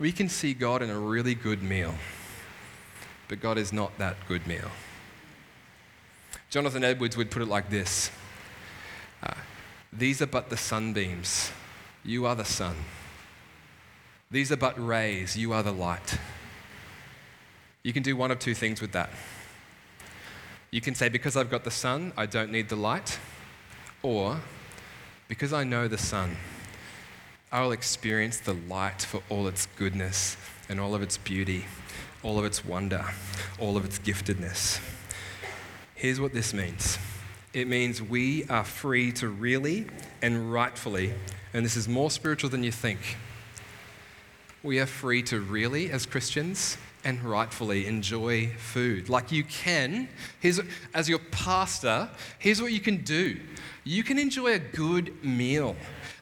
[0.00, 1.94] we can see God in a really good meal,
[3.28, 4.68] but God is not that good meal.
[6.50, 8.10] Jonathan Edwards would put it like this
[9.22, 9.32] uh,
[9.92, 11.52] These are but the sunbeams.
[12.02, 12.74] You are the sun.
[14.30, 16.18] These are but rays, you are the light.
[17.82, 19.10] You can do one of two things with that.
[20.70, 23.18] You can say, Because I've got the sun, I don't need the light.
[24.02, 24.40] Or,
[25.28, 26.36] Because I know the sun,
[27.52, 30.36] I will experience the light for all its goodness
[30.68, 31.66] and all of its beauty,
[32.22, 33.04] all of its wonder,
[33.60, 34.80] all of its giftedness.
[35.94, 36.98] Here's what this means
[37.52, 39.86] it means we are free to really
[40.20, 41.14] and rightfully,
[41.52, 43.16] and this is more spiritual than you think
[44.64, 49.10] we are free to really, as Christians, and rightfully enjoy food.
[49.10, 50.08] Like you can,
[50.40, 50.58] here's,
[50.94, 53.38] as your pastor, here's what you can do
[53.84, 55.76] you can enjoy a good meal.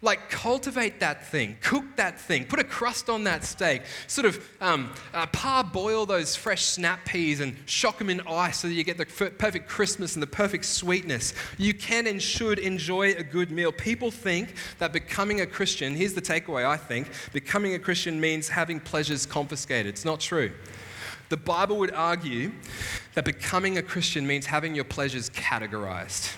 [0.04, 4.48] Like, cultivate that thing, cook that thing, put a crust on that steak, sort of
[4.60, 8.82] um, uh, parboil those fresh snap peas and shock them in ice so that you
[8.82, 11.34] get the perfect crispness and the perfect sweetness.
[11.56, 13.70] You can and should enjoy a good meal.
[13.70, 18.48] People think that becoming a Christian, here's the takeaway I think becoming a Christian means
[18.48, 19.86] having pleasures confiscated.
[19.86, 20.50] It's not true.
[21.28, 22.50] The Bible would argue
[23.14, 26.34] that becoming a Christian means having your pleasures categorized.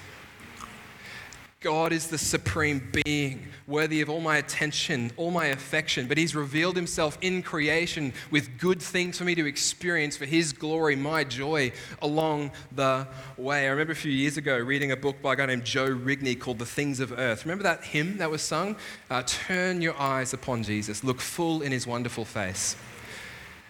[1.64, 6.36] God is the supreme being, worthy of all my attention, all my affection, but He's
[6.36, 11.24] revealed Himself in creation with good things for me to experience for His glory, my
[11.24, 13.08] joy along the
[13.38, 13.66] way.
[13.66, 16.38] I remember a few years ago reading a book by a guy named Joe Rigney
[16.38, 17.46] called The Things of Earth.
[17.46, 18.76] Remember that hymn that was sung?
[19.08, 22.76] Uh, Turn your eyes upon Jesus, look full in His wonderful face.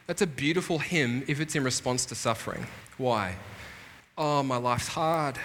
[0.09, 2.66] That's a beautiful hymn if it's in response to suffering.
[2.99, 3.36] Why?
[4.18, 5.38] Oh, my life's hard.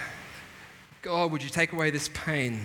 [1.01, 2.61] God, would you take away this pain?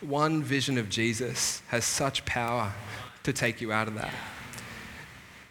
[0.00, 2.72] One vision of Jesus has such power
[3.22, 4.12] to take you out of that.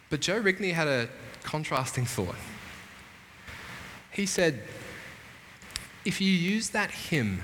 [0.08, 1.08] But Joe Rigney had a
[1.42, 2.36] contrasting thought.
[4.12, 4.62] He said,
[6.04, 7.42] if you use that hymn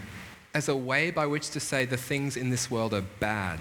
[0.54, 3.58] as a way by which to say the things in this world are bad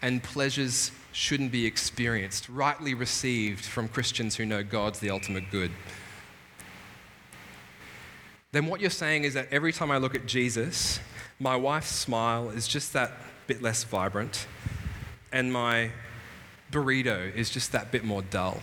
[0.00, 5.72] and pleasures shouldn't be experienced, rightly received from Christians who know God's the ultimate good,
[8.54, 11.00] then what you're saying is that every time I look at Jesus,
[11.40, 13.10] my wife's smile is just that
[13.48, 14.46] bit less vibrant,
[15.32, 15.90] and my
[16.70, 18.60] burrito is just that bit more dull.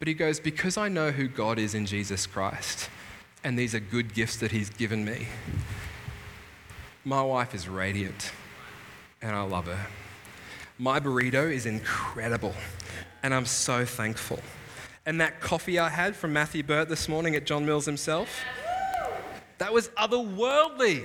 [0.00, 2.90] But he goes, Because I know who God is in Jesus Christ,
[3.44, 5.28] and these are good gifts that he's given me,
[7.04, 8.32] my wife is radiant,
[9.22, 9.86] and I love her.
[10.78, 12.54] My burrito is incredible,
[13.22, 14.40] and I'm so thankful.
[15.04, 18.44] And that coffee I had from Matthew Burt this morning at John Mills himself,
[19.58, 21.04] that was otherworldly.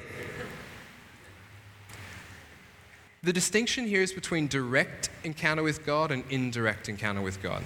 [3.24, 7.64] The distinction here is between direct encounter with God and indirect encounter with God.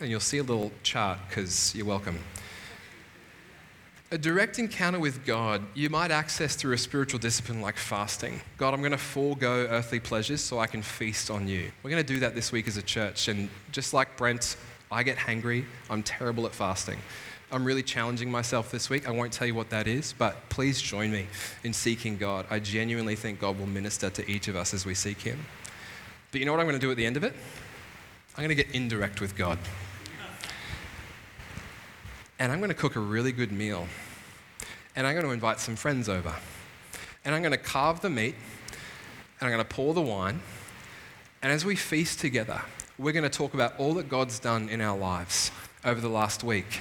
[0.00, 2.18] And you'll see a little chart because you're welcome.
[4.10, 8.40] A direct encounter with God you might access through a spiritual discipline like fasting.
[8.56, 11.70] God, I'm going to forego earthly pleasures so I can feast on you.
[11.84, 13.28] We're going to do that this week as a church.
[13.28, 14.56] And just like Brent,
[14.90, 15.64] I get hangry.
[15.88, 16.98] I'm terrible at fasting.
[17.52, 19.08] I'm really challenging myself this week.
[19.08, 21.26] I won't tell you what that is, but please join me
[21.64, 22.46] in seeking God.
[22.50, 25.44] I genuinely think God will minister to each of us as we seek Him.
[26.30, 27.34] But you know what I'm going to do at the end of it?
[28.36, 29.58] I'm going to get indirect with God
[32.40, 33.86] and I'm going to cook a really good meal.
[34.96, 36.34] And I'm going to invite some friends over.
[37.24, 38.34] And I'm going to carve the meat,
[39.38, 40.40] and I'm going to pour the wine.
[41.42, 42.62] And as we feast together,
[43.00, 45.50] we're going to talk about all that God's done in our lives
[45.84, 46.80] over the last week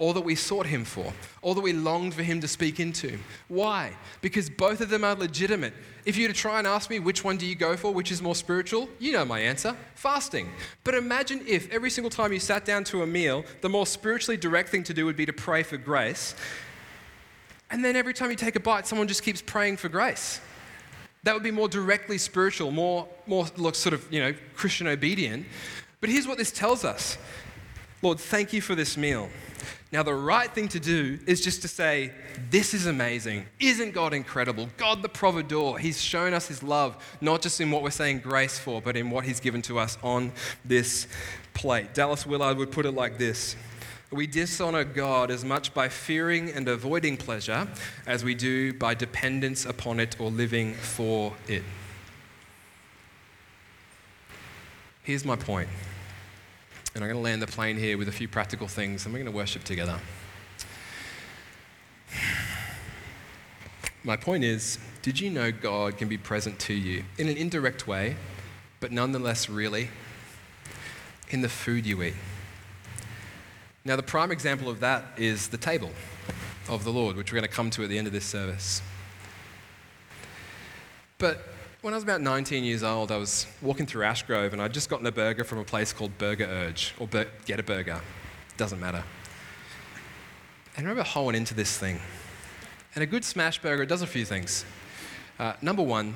[0.00, 1.12] all that we sought him for,
[1.42, 3.18] all that we longed for him to speak into.
[3.48, 3.92] Why?
[4.22, 5.74] Because both of them are legitimate.
[6.06, 8.10] If you were to try and ask me which one do you go for, which
[8.10, 10.48] is more spiritual, you know my answer fasting.
[10.84, 14.38] But imagine if every single time you sat down to a meal, the more spiritually
[14.38, 16.34] direct thing to do would be to pray for grace.
[17.70, 20.40] And then every time you take a bite, someone just keeps praying for grace.
[21.22, 25.46] That would be more directly spiritual, more, more sort of, you know, Christian obedient.
[26.00, 27.18] But here's what this tells us
[28.02, 29.28] Lord, thank you for this meal.
[29.92, 32.12] Now, the right thing to do is just to say,
[32.50, 33.46] This is amazing.
[33.58, 34.68] Isn't God incredible?
[34.76, 35.78] God the providor.
[35.78, 39.10] He's shown us his love, not just in what we're saying grace for, but in
[39.10, 40.32] what he's given to us on
[40.64, 41.08] this
[41.54, 41.92] plate.
[41.92, 43.56] Dallas Willard would put it like this
[44.12, 47.68] We dishonor God as much by fearing and avoiding pleasure
[48.06, 51.62] as we do by dependence upon it or living for it.
[55.04, 55.36] Here's my.
[56.94, 59.20] And I'm going to land the plane here with a few practical things, and we're
[59.20, 60.00] going to worship together.
[64.02, 67.86] My point is did you know God can be present to you in an indirect
[67.86, 68.16] way,
[68.80, 69.88] but nonetheless, really,
[71.28, 72.14] in the food you eat?
[73.84, 75.90] Now, the prime example of that is the table
[76.68, 78.82] of the Lord, which we're going to come to at the end of this service.
[81.16, 81.42] But
[81.80, 84.90] when I was about 19 years old, I was walking through Ashgrove and I'd just
[84.90, 88.00] gotten a burger from a place called Burger Urge, or Bur- Get a Burger.
[88.58, 89.02] Doesn't matter.
[90.76, 92.00] And I remember hoeing into this thing.
[92.94, 94.66] And a good smash burger it does a few things.
[95.38, 96.14] Uh, number one,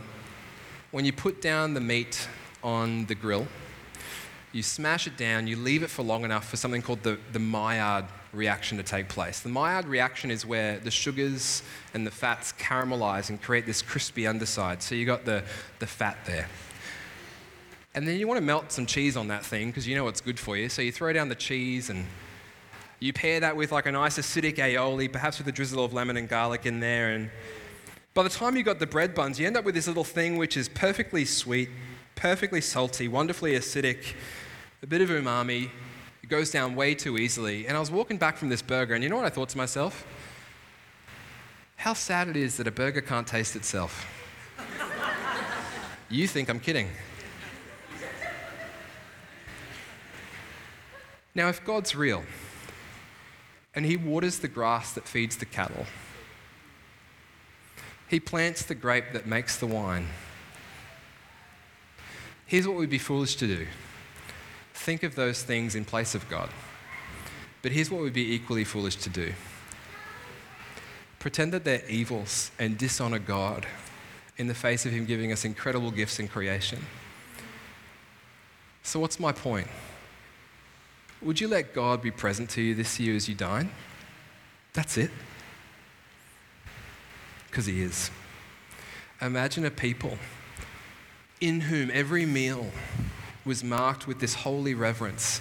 [0.91, 2.29] when you put down the meat
[2.63, 3.47] on the grill,
[4.55, 7.41] you smash it down, you leave it for long enough for something called the, the
[7.41, 9.41] Maillard reaction to take place.
[9.41, 14.29] The Maillard reaction is where the sugars and the fats caramelize and create this crispy
[14.29, 14.81] underside.
[14.81, 15.43] So you got the,
[15.81, 16.49] the fat there.
[17.97, 20.21] And then you want to melt some cheese on that thing because you know it's
[20.21, 20.69] good for you.
[20.69, 22.07] So you throw down the cheese and
[23.01, 26.17] you pair that with like a nice acidic aioli, perhaps with a drizzle of lemon
[26.17, 27.11] and garlic in there.
[27.11, 27.29] And
[28.15, 30.37] by the time you got the bread buns, you end up with this little thing
[30.37, 31.71] which is perfectly sweet,
[32.15, 34.15] perfectly salty, wonderfully acidic,
[34.85, 35.71] a bit of umami.
[36.23, 37.67] It goes down way too easily.
[37.67, 39.57] And I was walking back from this burger, and you know what I thought to
[39.57, 40.07] myself?
[41.77, 44.07] How sad it is that a burger can't taste itself.
[46.11, 46.91] you think I'm kidding.
[51.35, 52.23] Now, if God's real,
[53.75, 55.87] and He waters the grass that feeds the cattle,
[58.07, 60.09] He plants the grape that makes the wine.
[62.45, 63.67] Here's what we'd be foolish to do
[64.75, 66.51] think of those things in place of God.
[67.63, 69.33] But here's what would be equally foolish to do
[71.19, 73.67] pretend that they're evils and dishonor God
[74.37, 76.85] in the face of Him giving us incredible gifts in creation.
[78.83, 79.69] So, what's my point?
[81.23, 83.71] Would you let God be present to you this year as you dine?
[84.75, 85.11] That's it.
[87.47, 88.11] because He is.
[89.23, 90.19] Imagine a people
[91.41, 92.67] in whom every meal
[93.45, 95.41] was marked with this holy reverence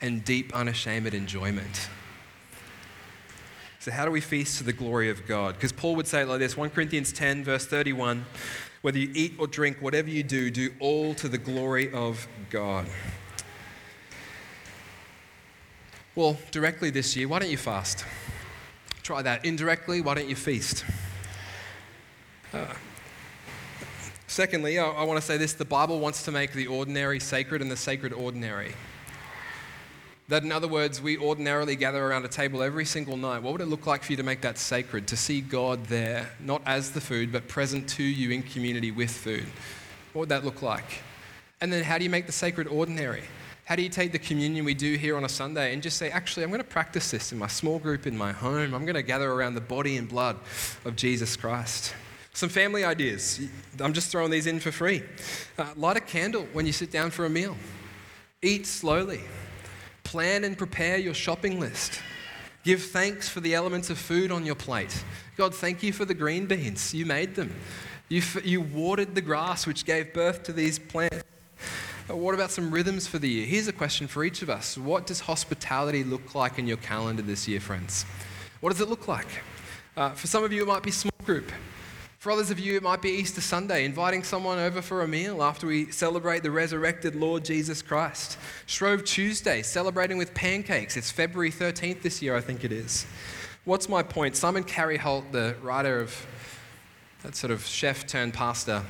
[0.00, 1.88] and deep, unashamed enjoyment.
[3.78, 5.54] So, how do we feast to the glory of God?
[5.54, 8.26] Because Paul would say it like this 1 Corinthians 10, verse 31
[8.86, 12.86] whether you eat or drink, whatever you do, do all to the glory of God.
[16.14, 18.04] Well, directly this year, why don't you fast?
[19.02, 19.44] Try that.
[19.44, 20.84] Indirectly, why don't you feast?
[22.54, 22.66] Uh,
[24.36, 27.62] secondly, I, I want to say this the Bible wants to make the ordinary sacred
[27.62, 28.74] and the sacred ordinary.
[30.28, 33.42] That, in other words, we ordinarily gather around a table every single night.
[33.42, 35.06] What would it look like for you to make that sacred?
[35.06, 39.10] To see God there, not as the food, but present to you in community with
[39.10, 39.46] food.
[40.12, 41.00] What would that look like?
[41.62, 43.22] And then, how do you make the sacred ordinary?
[43.64, 46.10] How do you take the communion we do here on a Sunday and just say,
[46.10, 48.74] actually, I'm going to practice this in my small group, in my home.
[48.74, 50.36] I'm going to gather around the body and blood
[50.84, 51.94] of Jesus Christ.
[52.36, 53.40] Some family ideas.
[53.80, 55.02] I'm just throwing these in for free.
[55.56, 57.56] Uh, light a candle when you sit down for a meal.
[58.42, 59.22] Eat slowly.
[60.04, 61.98] Plan and prepare your shopping list.
[62.62, 65.02] Give thanks for the elements of food on your plate.
[65.38, 66.92] God, thank you for the green beans.
[66.92, 67.54] You made them.
[68.10, 71.24] You, you watered the grass, which gave birth to these plants.
[72.06, 73.46] But what about some rhythms for the year?
[73.46, 77.22] Here's a question for each of us What does hospitality look like in your calendar
[77.22, 78.04] this year, friends?
[78.60, 79.42] What does it look like?
[79.96, 81.50] Uh, for some of you, it might be small group.
[82.26, 85.44] For others of you, it might be Easter Sunday, inviting someone over for a meal
[85.44, 88.36] after we celebrate the resurrected Lord Jesus Christ.
[88.66, 90.96] Shrove Tuesday, celebrating with pancakes.
[90.96, 93.06] It's February 13th this year, I think it is.
[93.64, 94.34] What's my point?
[94.34, 96.26] Simon Carey Holt, the writer of
[97.22, 98.82] that sort of chef turned pastor,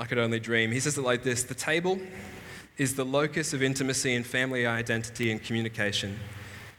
[0.00, 2.00] I could only dream, he says it like this The table
[2.76, 6.18] is the locus of intimacy and family identity and communication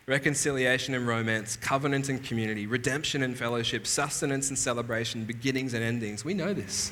[0.10, 6.26] reconciliation and romance, covenant and community, redemption and fellowship, sustenance and celebration, beginnings and endings.
[6.26, 6.92] We know this.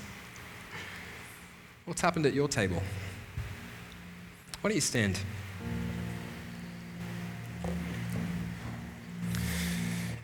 [1.85, 2.83] What's happened at your table?
[4.61, 5.19] Why don't you stand?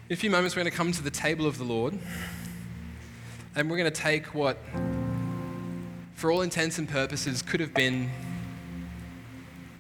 [0.07, 1.97] In a few moments, we're going to come to the table of the Lord,
[3.55, 4.59] and we're going to take what,
[6.13, 8.11] for all intents and purposes, could have been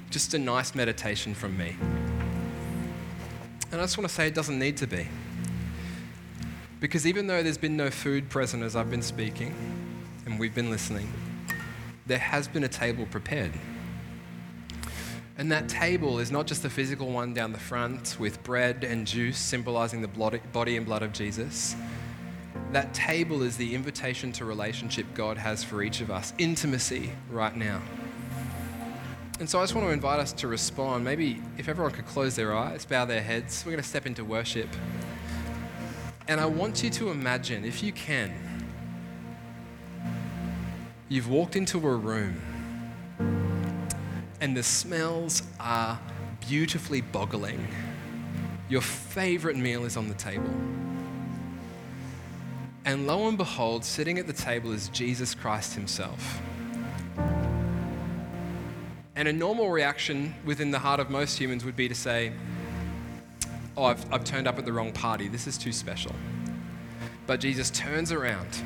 [0.09, 1.75] just a nice meditation from me.
[3.73, 5.07] And I just want to say it doesn't need to be.
[6.79, 9.55] Because even though there's been no food present as I've been speaking
[10.27, 11.11] and we've been listening,
[12.05, 13.51] there has been a table prepared.
[15.39, 19.07] And that table is not just a physical one down the front with bread and
[19.07, 21.75] juice symbolizing the body and blood of Jesus.
[22.73, 27.55] That table is the invitation to relationship God has for each of us, intimacy right
[27.55, 27.81] now.
[29.39, 31.03] And so I just want to invite us to respond.
[31.03, 34.23] Maybe if everyone could close their eyes, bow their heads, we're going to step into
[34.23, 34.69] worship.
[36.27, 38.31] And I want you to imagine, if you can,
[41.09, 42.41] you've walked into a room
[44.39, 45.99] and the smells are
[46.47, 47.67] beautifully boggling.
[48.69, 50.53] Your favorite meal is on the table.
[52.85, 56.41] And lo and behold, sitting at the table is Jesus Christ Himself.
[59.15, 62.33] And a normal reaction within the heart of most humans would be to say,
[63.75, 65.27] Oh, I've, I've turned up at the wrong party.
[65.27, 66.13] This is too special.
[67.25, 68.61] But Jesus turns around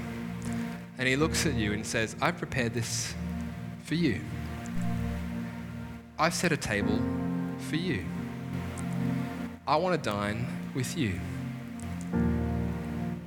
[0.97, 3.13] and he looks at you and says, I've prepared this
[3.83, 4.19] for you.
[6.19, 6.99] I've set a table
[7.57, 8.03] for you.
[9.67, 11.19] I want to dine with you.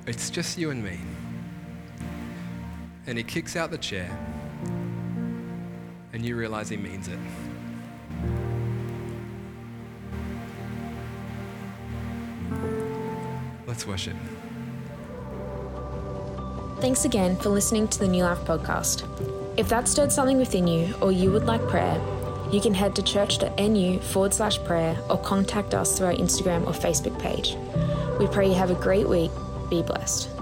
[0.06, 0.98] It's just you and me.
[3.06, 4.10] And he kicks out the chair
[6.12, 7.18] and you realize He means it.
[13.66, 14.16] Let's worship.
[16.80, 19.04] Thanks again for listening to the Newlife podcast.
[19.58, 22.00] If that stirred something within you or you would like prayer,
[22.50, 26.72] you can head to church.nu forward slash prayer or contact us through our Instagram or
[26.72, 27.54] Facebook page.
[28.18, 29.30] We pray you have a great week.
[29.68, 30.39] Be blessed.